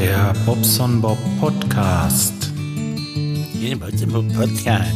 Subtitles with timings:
[0.00, 2.52] Der Bobson Bob Podcast.
[3.60, 4.94] Der Bobson Bob Podcast.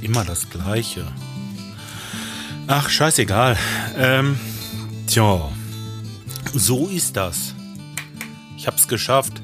[0.00, 1.04] Immer das Gleiche.
[2.68, 3.58] Ach, scheißegal.
[3.98, 4.38] Ähm,
[5.08, 5.50] tja,
[6.52, 7.56] so ist das.
[8.56, 9.42] Ich hab's geschafft.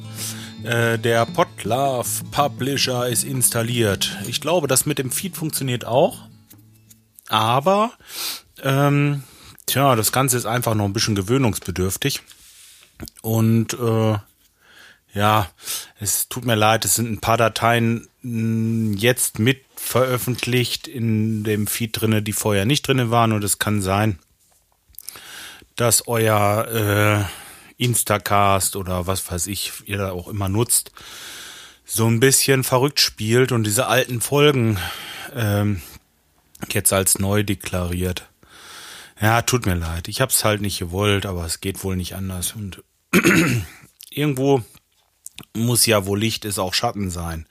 [0.62, 4.18] Äh, der Podlove Publisher ist installiert.
[4.28, 6.28] Ich glaube, das mit dem Feed funktioniert auch.
[7.28, 7.90] Aber,
[8.62, 9.24] ähm,
[9.66, 12.22] tja, das Ganze ist einfach noch ein bisschen gewöhnungsbedürftig.
[13.22, 14.18] Und äh,
[15.12, 15.50] ja,
[15.98, 21.66] es tut mir leid, es sind ein paar Dateien mh, jetzt mit veröffentlicht in dem
[21.66, 23.32] Feed drinne, die vorher nicht drinne waren.
[23.32, 24.18] Und es kann sein,
[25.76, 27.28] dass euer
[27.78, 30.92] äh, Instacast oder was weiß ich, ihr da auch immer nutzt,
[31.84, 34.78] so ein bisschen verrückt spielt und diese alten Folgen
[35.34, 35.80] ähm,
[36.70, 38.28] jetzt als neu deklariert.
[39.20, 40.08] Ja, tut mir leid.
[40.08, 42.52] Ich hab's halt nicht gewollt, aber es geht wohl nicht anders.
[42.52, 42.82] Und
[44.10, 44.62] irgendwo
[45.54, 47.46] muss ja, wo Licht ist, auch Schatten sein.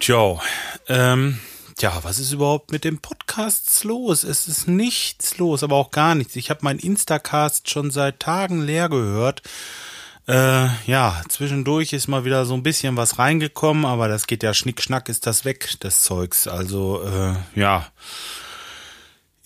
[0.00, 0.40] Tja,
[0.88, 1.38] ähm,
[1.76, 4.24] tja, was ist überhaupt mit dem Podcasts los?
[4.24, 6.36] Es ist nichts los, aber auch gar nichts.
[6.36, 9.42] Ich habe meinen Instacast schon seit Tagen leer gehört.
[10.26, 14.54] Äh, ja, zwischendurch ist mal wieder so ein bisschen was reingekommen, aber das geht ja
[14.54, 16.48] schnickschnack, ist das weg, das Zeugs.
[16.48, 17.86] Also, äh, ja.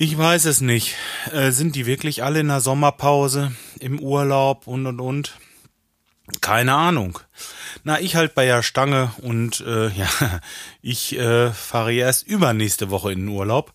[0.01, 0.95] Ich weiß es nicht.
[1.33, 5.37] Äh, sind die wirklich alle in der Sommerpause, im Urlaub und und und?
[6.41, 7.19] Keine Ahnung.
[7.83, 10.09] Na, ich halt bei der Stange und äh, ja,
[10.83, 13.73] ich äh, fahre erst übernächste Woche in den Urlaub.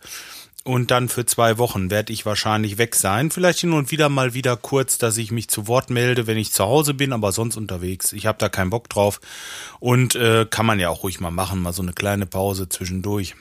[0.64, 3.30] Und dann für zwei Wochen werde ich wahrscheinlich weg sein.
[3.30, 6.54] Vielleicht hin und wieder mal wieder kurz, dass ich mich zu Wort melde, wenn ich
[6.54, 8.14] zu Hause bin, aber sonst unterwegs.
[8.14, 9.20] Ich habe da keinen Bock drauf.
[9.82, 13.36] Und äh, kann man ja auch ruhig mal machen, mal so eine kleine Pause zwischendurch.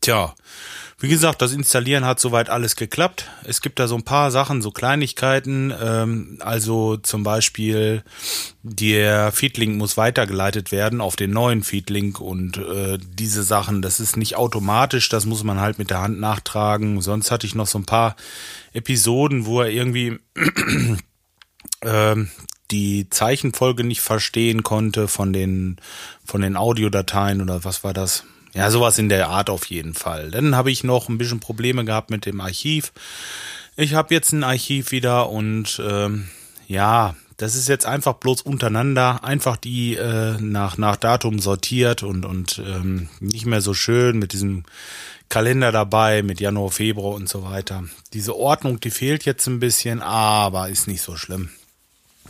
[0.00, 0.34] Tja,
[1.04, 3.28] wie gesagt, das Installieren hat soweit alles geklappt.
[3.42, 5.70] Es gibt da so ein paar Sachen, so Kleinigkeiten.
[5.78, 8.02] Ähm, also zum Beispiel
[8.62, 14.16] der Feedlink muss weitergeleitet werden auf den neuen Feedlink und äh, diese Sachen, das ist
[14.16, 17.02] nicht automatisch, das muss man halt mit der Hand nachtragen.
[17.02, 18.16] Sonst hatte ich noch so ein paar
[18.72, 20.18] Episoden, wo er irgendwie
[21.82, 22.30] ähm,
[22.70, 25.76] die Zeichenfolge nicht verstehen konnte von den
[26.24, 28.24] von den Audiodateien oder was war das?
[28.54, 30.30] Ja, sowas in der Art auf jeden Fall.
[30.30, 32.92] Dann habe ich noch ein bisschen Probleme gehabt mit dem Archiv.
[33.76, 36.28] Ich habe jetzt ein Archiv wieder und ähm,
[36.68, 42.24] ja, das ist jetzt einfach bloß untereinander, einfach die äh, nach nach Datum sortiert und
[42.24, 44.62] und ähm, nicht mehr so schön mit diesem
[45.28, 47.82] Kalender dabei mit Januar, Februar und so weiter.
[48.12, 51.50] Diese Ordnung, die fehlt jetzt ein bisschen, aber ist nicht so schlimm.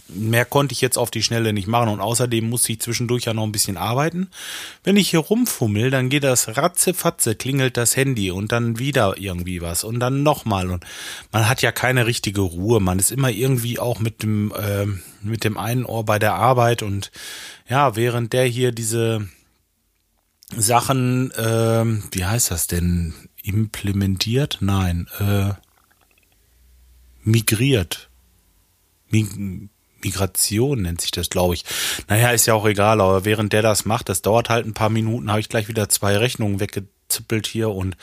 [0.09, 3.35] Mehr konnte ich jetzt auf die Schnelle nicht machen und außerdem musste ich zwischendurch ja
[3.35, 4.29] noch ein bisschen arbeiten.
[4.83, 9.61] Wenn ich hier rumfummel, dann geht das ratzefatze, klingelt das Handy und dann wieder irgendwie
[9.61, 10.85] was und dann nochmal und
[11.33, 12.81] man hat ja keine richtige Ruhe.
[12.81, 14.87] Man ist immer irgendwie auch mit dem, äh,
[15.23, 17.11] mit dem einen Ohr bei der Arbeit und
[17.69, 19.27] ja, während der hier diese
[20.57, 24.59] Sachen, äh, wie heißt das denn, implementiert?
[24.61, 25.53] Nein, äh,
[27.23, 28.11] migriert.
[29.11, 29.27] Mig
[30.05, 31.65] Migration nennt sich das, glaube ich.
[32.09, 34.91] Naja, ist ja auch egal, aber während der das macht, das dauert halt ein paar
[34.91, 37.97] Minuten, habe ich gleich wieder zwei Rechnungen weggezippelt hier und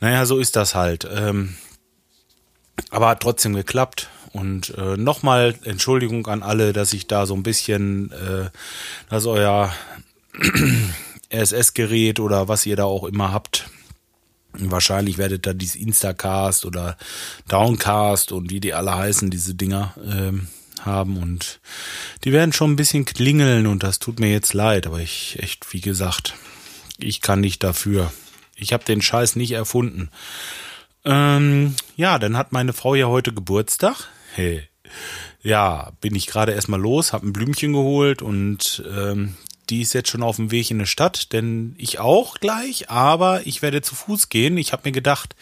[0.00, 1.08] naja, so ist das halt.
[1.10, 1.56] Ähm,
[2.90, 4.10] aber hat trotzdem geklappt.
[4.32, 8.50] Und äh, nochmal Entschuldigung an alle, dass ich da so ein bisschen, äh,
[9.08, 9.72] dass euer
[11.32, 13.70] RSS-Gerät oder was ihr da auch immer habt,
[14.52, 16.96] wahrscheinlich werdet da dieses Instacast oder
[17.48, 20.48] Downcast und wie die alle heißen, diese Dinger, ähm,
[20.86, 21.60] haben und
[22.24, 25.72] die werden schon ein bisschen klingeln und das tut mir jetzt leid, aber ich echt,
[25.72, 26.34] wie gesagt,
[26.98, 28.12] ich kann nicht dafür.
[28.56, 30.08] Ich habe den Scheiß nicht erfunden.
[31.04, 34.08] Ähm, ja, dann hat meine Frau ja heute Geburtstag.
[34.34, 34.62] Hey.
[35.42, 39.36] Ja, bin ich gerade erstmal los, habe ein Blümchen geholt und ähm,
[39.68, 43.46] die ist jetzt schon auf dem Weg in eine Stadt, denn ich auch gleich, aber
[43.46, 44.56] ich werde zu Fuß gehen.
[44.58, 45.34] Ich habe mir gedacht,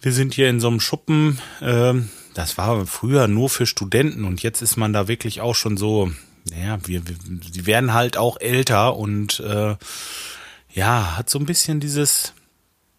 [0.00, 4.42] wir sind hier in so einem Schuppen, ähm, das war früher nur für Studenten und
[4.42, 6.12] jetzt ist man da wirklich auch schon so,
[6.50, 9.74] naja, wir, wir die werden halt auch älter und äh,
[10.70, 12.34] ja, hat so ein bisschen dieses,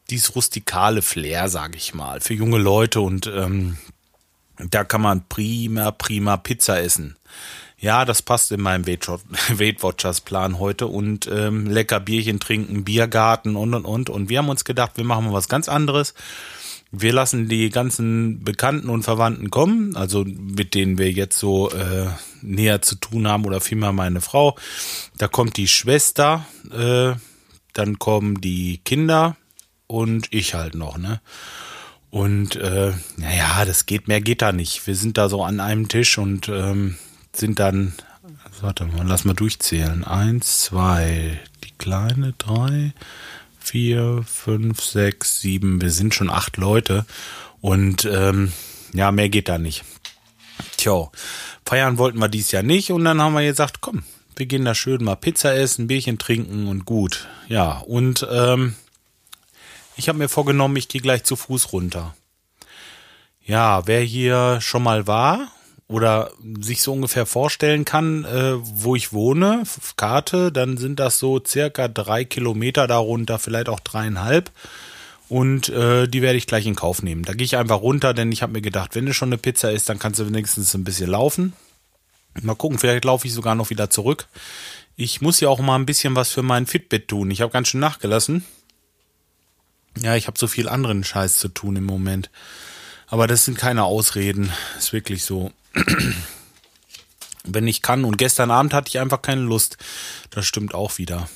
[0.10, 3.78] dieses rustikale Flair, sage ich mal, für junge Leute und ähm,
[4.58, 7.16] da kann man prima, prima Pizza essen.
[7.78, 13.56] Ja, das passt in meinem Weight Watchers Plan heute und ähm, lecker Bierchen trinken, Biergarten
[13.56, 14.10] und und und.
[14.10, 16.16] Und wir haben uns gedacht, wir machen mal was ganz anderes
[16.92, 22.08] wir lassen die ganzen Bekannten und Verwandten kommen, also mit denen wir jetzt so äh,
[22.42, 24.58] näher zu tun haben oder vielmehr meine Frau.
[25.18, 27.14] Da kommt die Schwester, äh,
[27.74, 29.36] dann kommen die Kinder
[29.88, 31.22] und ich halt noch, ne?
[32.10, 34.88] Und äh, naja, das geht, mehr geht da nicht.
[34.88, 36.98] Wir sind da so an einem Tisch und ähm,
[37.34, 37.94] sind dann,
[38.62, 40.06] warte mal, lass mal durchzählen.
[40.06, 42.94] Eins, zwei, die kleine, drei,
[43.68, 45.82] vier, fünf, sechs, sieben.
[45.82, 47.06] Wir sind schon acht Leute.
[47.62, 48.54] Und ähm,
[48.94, 49.84] ja, mehr geht da nicht.
[50.78, 51.12] Tja,
[51.66, 54.04] feiern wollten wir dies Jahr nicht und dann haben wir gesagt, komm,
[54.36, 57.28] wir gehen da schön mal Pizza essen, Bierchen trinken und gut.
[57.48, 58.76] Ja, und ähm,
[59.96, 62.16] ich habe mir vorgenommen, ich gehe gleich zu Fuß runter.
[63.44, 65.52] Ja, wer hier schon mal war
[65.88, 69.64] oder sich so ungefähr vorstellen kann, äh, wo ich wohne,
[69.96, 74.52] Karte, dann sind das so circa drei Kilometer darunter, vielleicht auch dreieinhalb.
[75.30, 77.24] Und äh, die werde ich gleich in Kauf nehmen.
[77.24, 79.72] Da gehe ich einfach runter, denn ich habe mir gedacht, wenn du schon eine Pizza
[79.72, 81.54] isst, dann kannst du wenigstens ein bisschen laufen.
[82.42, 84.28] Mal gucken, vielleicht laufe ich sogar noch wieder zurück.
[84.96, 87.30] Ich muss ja auch mal ein bisschen was für mein Fitbit tun.
[87.32, 88.46] Ich habe ganz schön nachgelassen.
[90.02, 92.30] Ja, ich habe so viel anderen Scheiß zu tun im Moment.
[93.08, 94.52] Aber das sind keine Ausreden.
[94.78, 95.52] Ist wirklich so.
[97.44, 98.04] Wenn ich kann.
[98.04, 99.78] Und gestern Abend hatte ich einfach keine Lust.
[100.30, 101.30] Das stimmt auch wieder.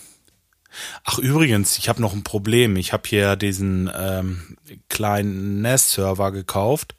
[1.04, 2.76] Ach übrigens, ich habe noch ein Problem.
[2.76, 4.58] Ich habe hier diesen ähm,
[4.90, 6.96] kleinen NAS-Server gekauft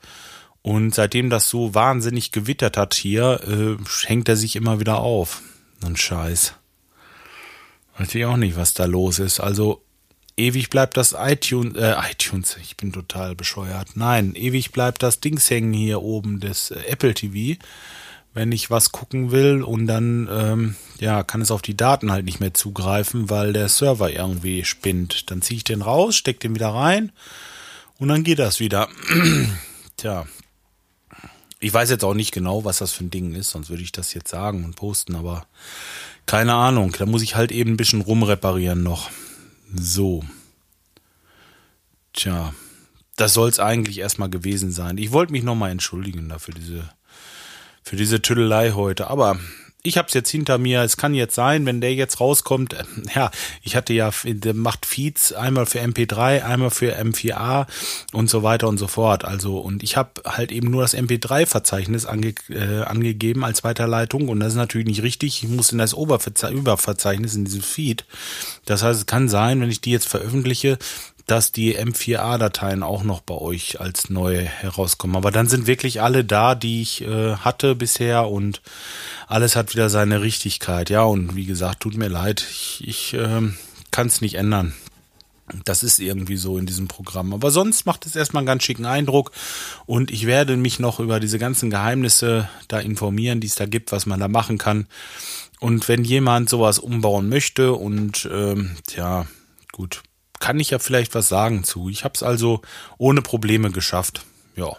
[0.62, 5.42] und seitdem das so wahnsinnig gewittert hat hier, äh, hängt er sich immer wieder auf.
[5.84, 6.54] Ein Scheiß.
[7.98, 9.40] Weiß ich auch nicht, was da los ist.
[9.40, 9.82] Also
[10.36, 13.96] ewig bleibt das iTunes, äh, iTunes, ich bin total bescheuert.
[13.96, 17.58] Nein, ewig bleibt das Dings hängen hier oben des äh, Apple TV
[18.34, 22.24] wenn ich was gucken will und dann ähm, ja kann es auf die Daten halt
[22.24, 25.30] nicht mehr zugreifen, weil der Server irgendwie spinnt.
[25.30, 27.12] Dann ziehe ich den raus, steck den wieder rein
[27.98, 28.88] und dann geht das wieder.
[29.96, 30.26] Tja,
[31.60, 33.92] ich weiß jetzt auch nicht genau, was das für ein Ding ist, sonst würde ich
[33.92, 35.46] das jetzt sagen und posten, aber
[36.24, 36.94] keine Ahnung.
[36.98, 39.10] Da muss ich halt eben ein bisschen rumreparieren noch.
[39.74, 40.22] So.
[42.12, 42.54] Tja,
[43.16, 44.98] das soll es eigentlich erstmal gewesen sein.
[44.98, 46.90] Ich wollte mich nochmal entschuldigen dafür diese
[47.82, 49.08] für diese Tüdelei heute.
[49.08, 49.38] Aber
[49.84, 50.82] ich hab's jetzt hinter mir.
[50.82, 52.74] Es kann jetzt sein, wenn der jetzt rauskommt.
[52.74, 52.84] Äh,
[53.14, 53.30] ja,
[53.62, 57.66] ich hatte ja, der macht Feeds einmal für MP3, einmal für M4A
[58.12, 59.24] und so weiter und so fort.
[59.24, 64.40] Also und ich habe halt eben nur das MP3-Verzeichnis ange, äh, angegeben als Weiterleitung und
[64.40, 65.42] das ist natürlich nicht richtig.
[65.42, 68.04] Ich muss in das Oberverze Überverzeichnis in diesem Feed.
[68.64, 70.78] Das heißt, es kann sein, wenn ich die jetzt veröffentliche,
[71.26, 75.16] dass die M4A-Dateien auch noch bei euch als neue herauskommen.
[75.16, 78.60] Aber dann sind wirklich alle da, die ich äh, hatte bisher und
[79.28, 80.90] alles hat wieder seine Richtigkeit.
[80.90, 83.40] Ja, und wie gesagt, tut mir leid, ich, ich äh,
[83.90, 84.74] kann es nicht ändern.
[85.64, 87.34] Das ist irgendwie so in diesem Programm.
[87.34, 89.32] Aber sonst macht es erstmal einen ganz schicken Eindruck.
[89.86, 93.92] Und ich werde mich noch über diese ganzen Geheimnisse da informieren, die es da gibt,
[93.92, 94.86] was man da machen kann.
[95.60, 99.26] Und wenn jemand sowas umbauen möchte und ähm, ja,
[99.72, 100.02] gut,
[100.42, 101.88] kann ich ja vielleicht was sagen zu.
[101.88, 102.62] Ich habe es also
[102.98, 104.24] ohne Probleme geschafft.
[104.56, 104.76] Ja.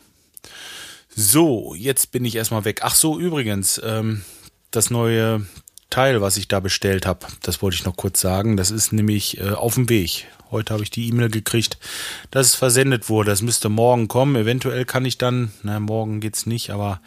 [1.15, 2.81] So, jetzt bin ich erstmal weg.
[2.83, 4.25] Ach so, übrigens, ähm,
[4.71, 5.47] das neue
[5.89, 8.57] Teil, was ich da bestellt habe, das wollte ich noch kurz sagen.
[8.57, 10.27] Das ist nämlich äh, auf dem Weg.
[10.51, 11.77] Heute habe ich die E-Mail gekriegt,
[12.29, 13.31] dass es versendet wurde.
[13.31, 14.35] Das müsste morgen kommen.
[14.35, 16.99] Eventuell kann ich dann, na, morgen geht's nicht, aber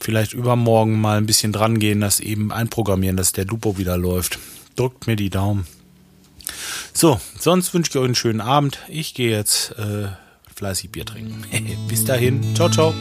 [0.00, 4.38] vielleicht übermorgen mal ein bisschen dran gehen, das eben einprogrammieren, dass der Lupo wieder läuft.
[4.76, 5.66] Drückt mir die Daumen.
[6.92, 8.78] So, sonst wünsche ich euch einen schönen Abend.
[8.88, 10.08] Ich gehe jetzt äh,
[10.54, 11.44] fleißig Bier trinken.
[11.88, 12.54] Bis dahin.
[12.54, 12.94] Ciao, ciao.